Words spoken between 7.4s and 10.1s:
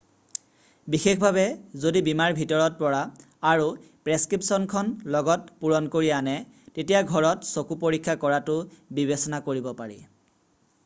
চকু পৰীক্ষা কৰাটো বিবেচনা কৰিব পাৰি